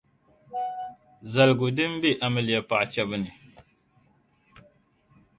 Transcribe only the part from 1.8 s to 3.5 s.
be amiliya paɣa chεbu ni.